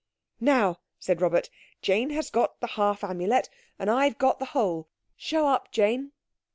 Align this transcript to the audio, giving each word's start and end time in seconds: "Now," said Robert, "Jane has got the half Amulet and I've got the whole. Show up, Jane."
"Now," 0.39 0.79
said 0.97 1.21
Robert, 1.21 1.51
"Jane 1.83 2.09
has 2.09 2.31
got 2.31 2.59
the 2.59 2.65
half 2.73 3.03
Amulet 3.03 3.49
and 3.77 3.87
I've 3.87 4.17
got 4.17 4.39
the 4.39 4.45
whole. 4.45 4.89
Show 5.15 5.47
up, 5.47 5.71
Jane." 5.71 6.11